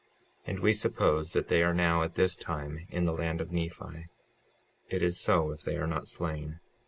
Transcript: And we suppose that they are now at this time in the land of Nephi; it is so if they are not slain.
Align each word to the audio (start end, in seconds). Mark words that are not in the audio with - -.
And 0.47 0.61
we 0.61 0.73
suppose 0.73 1.33
that 1.33 1.47
they 1.47 1.61
are 1.61 1.75
now 1.75 2.01
at 2.01 2.15
this 2.15 2.35
time 2.35 2.87
in 2.89 3.05
the 3.05 3.13
land 3.13 3.39
of 3.39 3.51
Nephi; 3.51 4.07
it 4.89 5.01
is 5.03 5.19
so 5.19 5.51
if 5.51 5.61
they 5.61 5.77
are 5.77 5.85
not 5.85 6.07
slain. 6.07 6.59